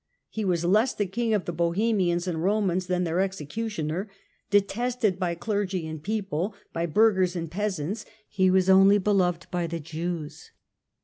He 0.31 0.43
was 0.43 0.65
less 0.65 0.95
the 0.95 1.05
King 1.05 1.31
of 1.35 1.45
the 1.45 1.51
Bohemians 1.53 2.25
and 2.27 2.39
Komans 2.39 2.87
than 2.87 3.03
their 3.03 3.19
executioner; 3.19 4.09
detested 4.49 5.19
by 5.19 5.35
clergy 5.35 5.85
and 5.85 6.01
people, 6.01 6.55
by 6.73 6.87
burghers 6.87 7.35
and 7.35 7.51
peasants, 7.51 8.03
he 8.27 8.49
was 8.49 8.67
only 8.67 8.97
beloved 8.97 9.45
by 9.51 9.67
the 9.67 9.79
Jews." 9.79 10.49